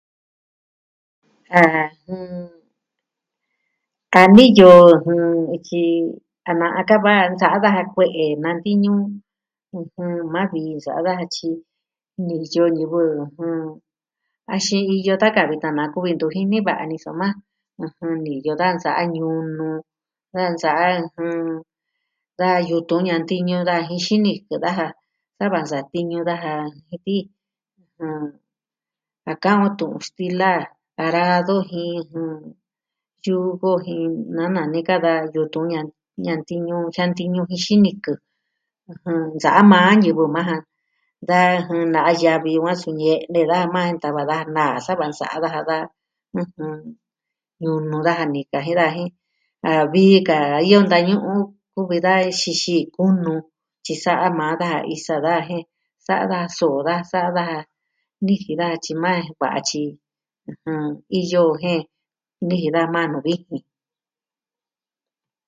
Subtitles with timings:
[1.59, 2.45] Ajɨn...
[4.13, 4.71] Kaa niyo
[5.05, 5.23] jɨn...
[5.55, 5.85] ityi
[6.49, 8.93] a na'a kava nsa'a daja kue'e nantiñu.
[9.77, 11.49] ɨjɨn, maa vii nsa'a daja tyi,
[12.27, 13.01] niyo ñivɨ...
[13.37, 13.59] jɨn,
[14.53, 17.27] axin iyo taka vitan nakuvi ntu jini va'a ni soma,
[17.85, 18.13] ɨjɨn...
[18.25, 19.65] niyo da nsa'a ñunu
[20.33, 21.35] jen nsa'a, jɨn...
[22.39, 24.85] da yutun ñantiñu da jin xinikɨ daja.
[25.37, 26.51] Sava nsatiñu daja.
[26.87, 27.17] Jen ti...
[27.79, 28.25] ɨjɨn...
[29.31, 30.53] a ka'an o tu'un stila
[31.03, 31.95] arado jin
[33.25, 34.05] yugo jin
[34.35, 34.93] na nanika
[35.33, 35.87] yutun ñan...
[36.25, 38.13] ñantiñu, jiantiñu jin xinikɨ.
[38.91, 39.19] ɨjɨn...
[39.35, 40.57] nsa'a maa ñivɨ maa ja.
[41.29, 45.61] Da, jɨn, na ya'vi va suu ñe'e da maa ntava da naa sava nsa'a daja
[45.69, 45.77] da...
[46.39, 46.75] ɨjɨn...
[47.63, 49.09] ñunu daja nika jin da jen
[49.69, 50.37] a vii ka
[50.67, 51.41] iyo ntañu'un.
[51.73, 53.33] Kuvi da iin xixi kunu
[53.83, 55.63] tyi sa'a maa daja isa daja jen
[56.05, 57.59] sa'a da so'o da sa'a daja.
[58.25, 59.83] Nijin daa tyi maa jen kuatyi...
[60.51, 60.87] ɨjɨn...
[61.19, 61.81] iyo jen
[62.47, 63.63] nijin da maa nuu vijin.